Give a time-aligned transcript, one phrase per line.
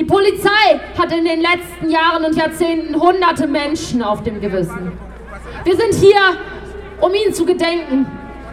[0.00, 4.92] Die Polizei hat in den letzten Jahren und Jahrzehnten hunderte Menschen auf dem Gewissen.
[5.62, 6.38] Wir sind hier,
[7.02, 8.06] um ihnen zu gedenken.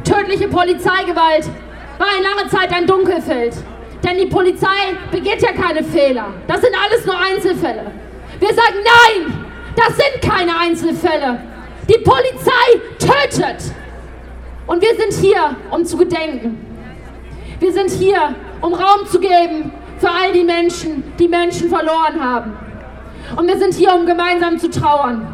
[0.03, 1.45] Tödliche Polizeigewalt
[1.97, 3.55] war eine lange Zeit ein Dunkelfeld.
[4.03, 6.33] Denn die Polizei begeht ja keine Fehler.
[6.49, 7.91] Das sind alles nur Einzelfälle.
[8.41, 11.41] Wir sagen nein, das sind keine Einzelfälle.
[11.87, 13.71] Die Polizei tötet.
[14.67, 16.59] Und wir sind hier, um zu gedenken.
[17.61, 22.53] Wir sind hier, um Raum zu geben für all die Menschen, die Menschen verloren haben.
[23.35, 25.27] Und wir sind hier, um gemeinsam zu trauern.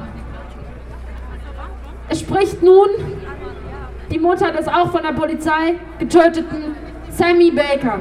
[2.09, 2.89] Es spricht nun
[4.11, 6.75] die Mutter des auch von der Polizei getöteten
[7.09, 7.99] Sammy Baker.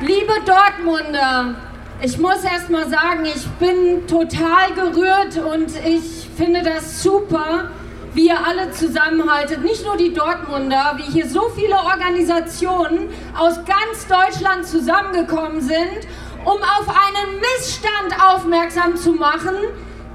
[0.00, 1.54] Liebe Dortmunder,
[2.00, 7.70] ich muss erst mal sagen, ich bin total gerührt und ich finde das super,
[8.14, 9.62] wie ihr alle zusammenhaltet.
[9.62, 16.06] Nicht nur die Dortmunder, wie hier so viele Organisationen aus ganz Deutschland zusammengekommen sind,
[16.44, 19.54] um auf einen Missstand aufmerksam zu machen,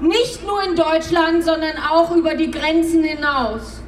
[0.00, 3.82] nicht nur in Deutschland, sondern auch über die Grenzen hinaus.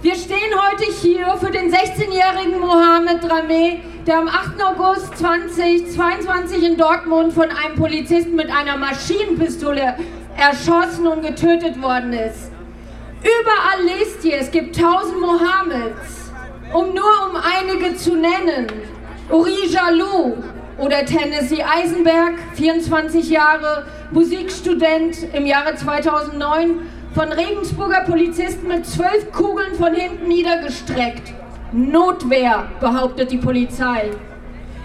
[0.00, 4.60] Wir stehen heute hier für den 16-jährigen Mohamed Drameh, der am 8.
[4.60, 9.94] August 2022 in Dortmund von einem Polizisten mit einer Maschinenpistole
[10.36, 12.50] erschossen und getötet worden ist.
[13.20, 16.32] Überall lest ihr, es gibt tausend Mohammeds,
[16.72, 18.66] um nur um einige zu nennen.
[19.30, 20.36] Uri Jalou
[20.78, 26.80] oder Tennessee Eisenberg, 24 Jahre, Musikstudent im Jahre 2009,
[27.14, 31.34] von Regensburger Polizisten mit zwölf Kugeln von hinten niedergestreckt.
[31.72, 34.10] Notwehr, behauptet die Polizei.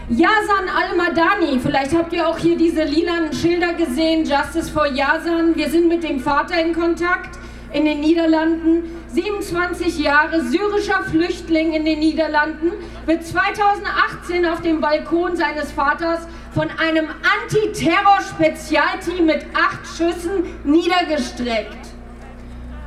[0.10, 5.54] Yasan Al-Madani, vielleicht habt ihr auch hier diese lilanen Schilder gesehen, Justice for Yasan.
[5.58, 7.38] Wir sind mit dem Vater in Kontakt
[7.74, 8.84] in den Niederlanden.
[9.10, 12.72] 27 Jahre syrischer Flüchtling in den Niederlanden,
[13.06, 17.10] wird 2018 auf dem Balkon seines Vaters von einem
[17.44, 21.87] Antiterror-Spezialteam mit acht Schüssen niedergestreckt.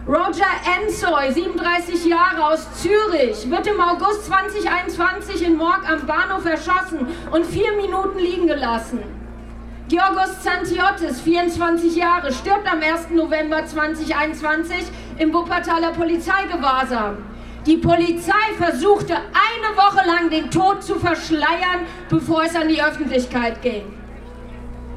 [0.09, 0.47] Roger
[0.81, 7.45] Ensoy, 37 Jahre aus Zürich, wird im August 2021 in Morg am Bahnhof erschossen und
[7.45, 9.03] vier Minuten liegen gelassen.
[9.89, 13.11] Georgos Zantiotis, 24 Jahre, stirbt am 1.
[13.11, 14.87] November 2021
[15.19, 17.19] im Wuppertaler Polizeigewahrsam.
[17.67, 23.61] Die Polizei versuchte eine Woche lang den Tod zu verschleiern, bevor es an die Öffentlichkeit
[23.61, 23.85] ging.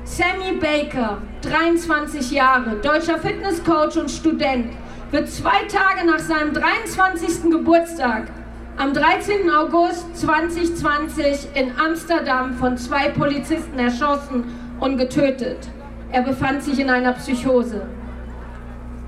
[0.06, 4.68] Sammy Baker, 23 Jahre, deutscher Fitnesscoach und Student,
[5.14, 7.52] wird zwei Tage nach seinem 23.
[7.52, 8.32] Geburtstag
[8.78, 9.48] am 13.
[9.52, 14.46] August 2020 in Amsterdam von zwei Polizisten erschossen
[14.80, 15.70] und getötet.
[16.12, 17.86] Er befand sich in einer Psychose.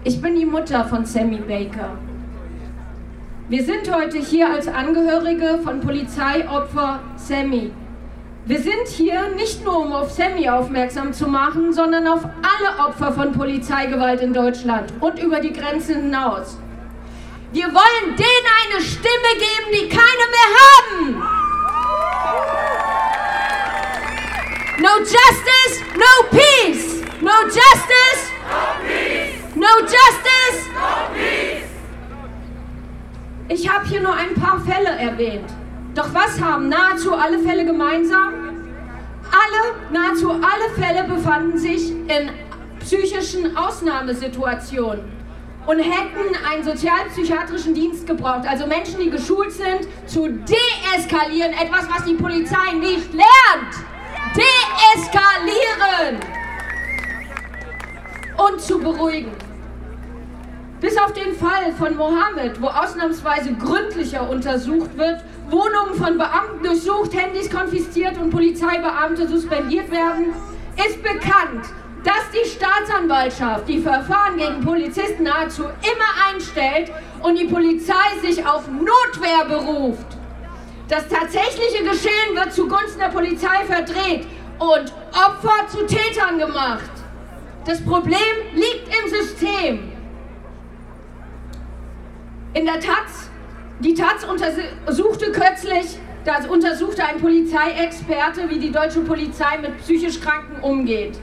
[0.04, 1.98] Ich bin die Mutter von Sammy Baker.
[3.50, 7.72] Wir sind heute hier als Angehörige von Polizeiopfer Sammy.
[8.47, 13.11] Wir sind hier nicht nur, um auf Sammy aufmerksam zu machen, sondern auf alle Opfer
[13.11, 16.59] von Polizeigewalt in Deutschland und über die Grenzen hinaus.
[17.51, 21.23] Wir wollen denen eine Stimme geben, die keine mehr haben.
[24.77, 27.01] No justice, no peace.
[27.22, 29.56] No justice, no peace.
[29.56, 31.66] No justice, no peace.
[33.47, 35.50] Ich habe hier nur ein paar Fälle erwähnt.
[35.95, 38.33] Doch was haben nahezu alle Fälle gemeinsam?
[39.31, 42.29] Alle, nahezu alle Fälle befanden sich in
[42.81, 45.06] psychischen Ausnahmesituationen
[45.66, 48.45] und hätten einen sozialpsychiatrischen Dienst gebraucht.
[48.45, 51.53] Also Menschen, die geschult sind, zu deeskalieren.
[51.53, 53.73] Etwas, was die Polizei nicht lernt.
[54.35, 56.19] Deeskalieren.
[58.38, 59.31] Und zu beruhigen.
[60.81, 67.13] Bis auf den Fall von Mohammed, wo ausnahmsweise gründlicher untersucht wird, Wohnungen von Beamten durchsucht,
[67.13, 70.34] Handys konfisziert und Polizeibeamte suspendiert werden,
[70.75, 71.66] ist bekannt,
[72.03, 78.68] dass die Staatsanwaltschaft die Verfahren gegen Polizisten nahezu immer einstellt und die Polizei sich auf
[78.68, 80.06] Notwehr beruft.
[80.89, 84.27] Das tatsächliche Geschehen wird zugunsten der Polizei verdreht
[84.60, 86.92] und Opfer zu Tätern gemacht.
[87.66, 88.19] Das Problem
[88.54, 89.94] liegt im System.
[92.56, 93.30] In der Taz,
[93.81, 100.63] die Taz untersuchte kürzlich, das untersuchte ein Polizeiexperte, wie die deutsche Polizei mit psychisch Kranken
[100.63, 101.19] umgeht.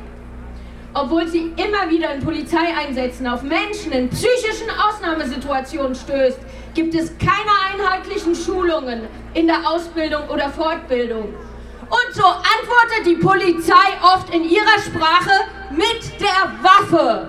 [0.93, 6.39] Obwohl sie immer in Polizeieinsätzen auf Menschen in psychischen Ausnahmesituationen stößt,
[6.75, 11.33] gibt es keine einheitlichen Schulungen in der Ausbildung oder Fortbildung.
[11.33, 17.29] Und so antwortet die Polizei oft in ihrer Sprache mit der Waffe.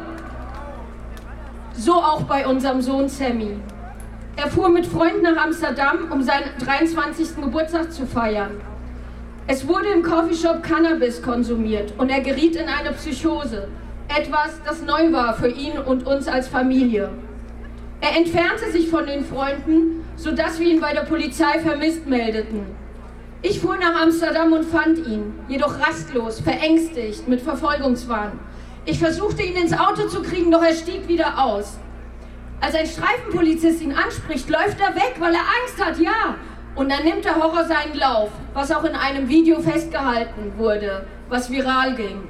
[1.72, 3.62] So auch bei unserem Sohn Sammy.
[4.36, 7.36] Er fuhr mit Freunden nach Amsterdam, um seinen 23.
[7.36, 8.60] Geburtstag zu feiern.
[9.46, 13.68] Es wurde im Coffeeshop Cannabis konsumiert und er geriet in eine Psychose.
[14.08, 17.10] Etwas, das neu war für ihn und uns als Familie.
[18.02, 22.66] Er entfernte sich von den Freunden, sodass wir ihn bei der Polizei vermisst meldeten.
[23.44, 28.40] Ich fuhr nach Amsterdam und fand ihn, jedoch rastlos, verängstigt, mit Verfolgungswahn.
[28.86, 31.78] Ich versuchte ihn ins Auto zu kriegen, doch er stieg wieder aus.
[32.64, 36.36] Als ein Streifenpolizist ihn anspricht, läuft er weg, weil er Angst hat, ja.
[36.76, 41.52] Und dann nimmt der Horror seinen Lauf, was auch in einem Video festgehalten wurde, was
[41.52, 42.24] viral ging.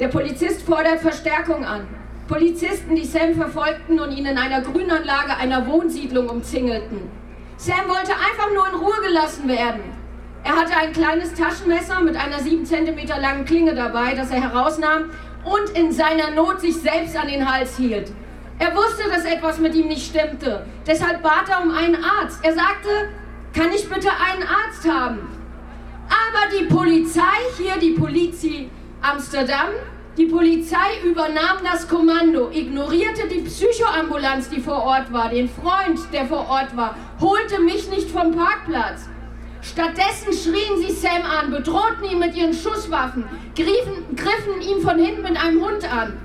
[0.00, 1.86] Der Polizist fordert Verstärkung an.
[2.26, 7.08] Polizisten, die Sam verfolgten und ihn in einer Grünanlage einer Wohnsiedlung umzingelten.
[7.56, 9.84] Sam wollte einfach nur in Ruhe gelassen werden.
[10.42, 15.10] Er hatte ein kleines Taschenmesser mit einer 7 cm langen Klinge dabei, das er herausnahm
[15.44, 18.10] und in seiner Not sich selbst an den Hals hielt.
[18.58, 20.64] Er wusste, dass etwas mit ihm nicht stimmte.
[20.86, 22.44] Deshalb bat er um einen Arzt.
[22.44, 22.88] Er sagte,
[23.52, 25.20] kann ich bitte einen Arzt haben?
[26.08, 27.22] Aber die Polizei,
[27.56, 28.70] hier die Polizi
[29.00, 29.68] Amsterdam,
[30.16, 36.26] die Polizei übernahm das Kommando, ignorierte die Psychoambulanz, die vor Ort war, den Freund, der
[36.26, 39.08] vor Ort war, holte mich nicht vom Parkplatz.
[39.60, 43.24] Stattdessen schrien sie Sam an, bedrohten ihn mit ihren Schusswaffen,
[43.56, 46.18] griffen, griffen ihn von hinten mit einem Hund an.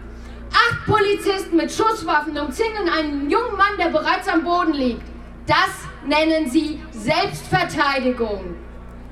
[0.86, 5.04] Polizisten mit Schusswaffen umzingeln einen jungen Mann, der bereits am Boden liegt.
[5.46, 8.56] Das nennen sie Selbstverteidigung.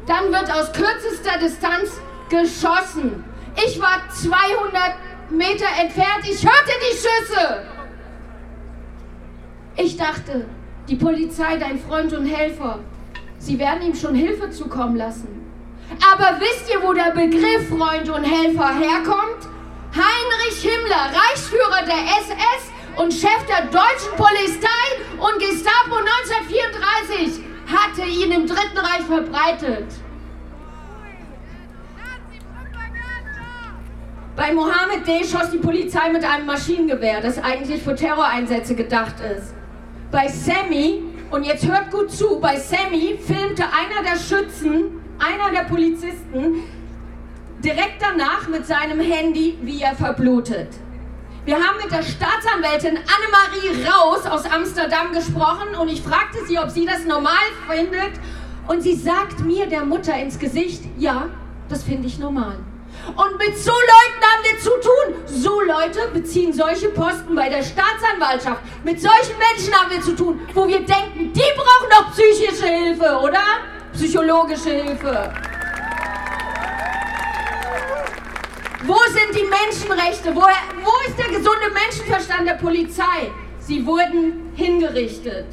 [0.05, 1.99] Dann wird aus kürzester Distanz
[2.29, 3.23] geschossen.
[3.65, 4.95] Ich war 200
[5.29, 7.63] Meter entfernt, ich hörte die Schüsse.
[9.75, 10.45] Ich dachte,
[10.87, 12.79] die Polizei, dein Freund und Helfer,
[13.39, 15.27] sie werden ihm schon Hilfe zukommen lassen.
[16.13, 19.56] Aber wisst ihr, wo der Begriff Freund und Helfer herkommt?
[21.97, 24.67] Der SS und Chef der deutschen Polizei
[25.17, 25.95] und Gestapo
[26.45, 29.87] 1934, hatte ihn im Dritten Reich verbreitet.
[34.35, 35.23] Bei Mohammed D.
[35.23, 39.55] schoss die Polizei mit einem Maschinengewehr, das eigentlich für Terroreinsätze gedacht ist.
[40.11, 41.01] Bei Sammy,
[41.31, 46.61] und jetzt hört gut zu, bei Sammy filmte einer der Schützen, einer der Polizisten,
[47.63, 50.69] direkt danach mit seinem Handy, wie er verblutet.
[51.47, 56.69] Wir haben mit der Staatsanwältin Annemarie Raus aus Amsterdam gesprochen und ich fragte sie, ob
[56.69, 58.19] sie das normal findet.
[58.67, 61.29] Und sie sagt mir, der Mutter, ins Gesicht, ja,
[61.69, 62.57] das finde ich normal.
[63.15, 65.15] Und mit so Leuten haben wir zu tun.
[65.25, 68.61] So Leute beziehen solche Posten bei der Staatsanwaltschaft.
[68.83, 73.21] Mit solchen Menschen haben wir zu tun, wo wir denken, die brauchen doch psychische Hilfe,
[73.23, 73.39] oder?
[73.93, 75.31] Psychologische Hilfe.
[78.85, 80.35] Wo sind die Menschenrechte?
[80.35, 83.31] Wo, wo ist der gesunde Menschenverstand der Polizei?
[83.59, 85.47] Sie wurden hingerichtet.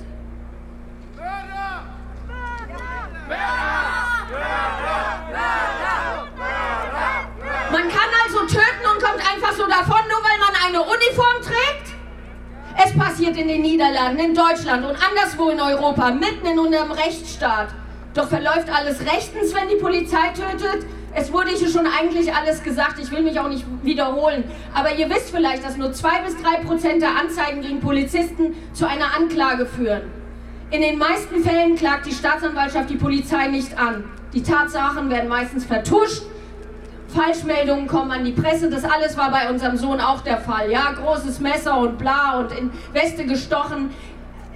[7.70, 11.94] Man kann also töten und kommt einfach so davon, nur weil man eine Uniform trägt?
[12.76, 17.68] Es passiert in den Niederlanden, in Deutschland und anderswo in Europa, mitten in unserem Rechtsstaat.
[18.12, 20.86] Doch verläuft alles rechtens, wenn die Polizei tötet?
[21.16, 24.44] Es wurde hier schon eigentlich alles gesagt, ich will mich auch nicht wiederholen.
[24.74, 28.86] Aber ihr wisst vielleicht, dass nur zwei bis drei Prozent der Anzeigen gegen Polizisten zu
[28.86, 30.02] einer Anklage führen.
[30.70, 34.04] In den meisten Fällen klagt die Staatsanwaltschaft die Polizei nicht an.
[34.32, 36.22] Die Tatsachen werden meistens vertuscht.
[37.14, 38.68] Falschmeldungen kommen an die Presse.
[38.68, 40.68] Das alles war bei unserem Sohn auch der Fall.
[40.68, 43.90] Ja, großes Messer und bla und in Weste gestochen.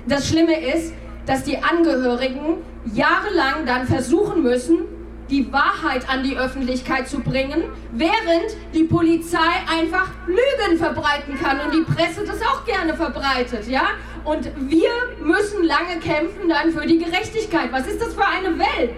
[0.09, 0.93] Das Schlimme ist,
[1.25, 2.57] dass die Angehörigen
[2.93, 4.98] jahrelang dann versuchen müssen,
[5.31, 9.39] die Wahrheit an die Öffentlichkeit zu bringen, während die Polizei
[9.71, 13.89] einfach Lügen verbreiten kann und die Presse das auch gerne verbreitet, ja?
[14.25, 17.73] Und wir müssen lange kämpfen dann für die Gerechtigkeit.
[17.73, 18.97] Was ist das für eine Welt?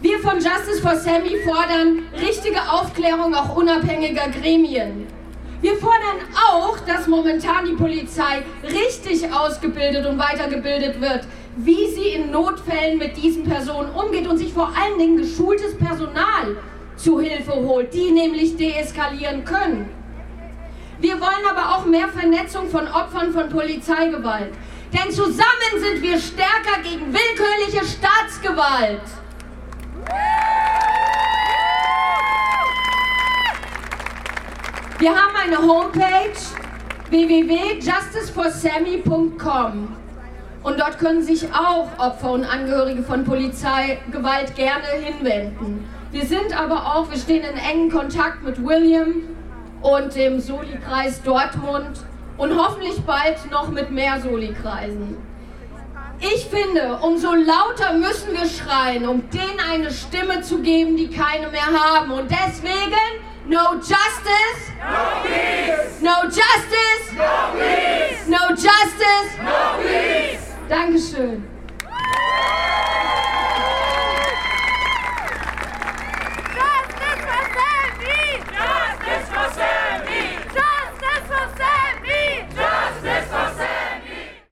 [0.00, 5.06] Wir von Justice for Sammy fordern richtige Aufklärung auch unabhängiger Gremien.
[5.60, 6.18] Wir fordern
[6.50, 11.20] auch, dass momentan die Polizei richtig ausgebildet und weitergebildet wird,
[11.56, 16.56] wie sie in Notfällen mit diesen Personen umgeht und sich vor allen Dingen geschultes Personal
[16.96, 19.90] zu Hilfe holt, die nämlich deeskalieren können.
[21.00, 24.54] Wir wollen aber auch mehr Vernetzung von Opfern von Polizeigewalt.
[24.92, 29.02] Denn zusammen sind wir stärker gegen willkürliche Staatsgewalt.
[34.98, 36.32] Wir haben eine Homepage
[37.10, 40.01] www.justiceforsammy.com.
[40.62, 45.88] Und dort können sich auch Opfer und Angehörige von Polizeigewalt gerne hinwenden.
[46.12, 49.14] Wir sind aber auch, wir stehen in engen Kontakt mit William
[49.80, 52.04] und dem Soli-Kreis Dortmund
[52.36, 55.16] und hoffentlich bald noch mit mehr Soli-Kreisen.
[56.20, 61.48] Ich finde, umso lauter müssen wir schreien, um denen eine Stimme zu geben, die keine
[61.48, 62.12] mehr haben.
[62.12, 62.94] Und deswegen,
[63.48, 65.21] no justice, No
[71.02, 71.61] Dankeschön.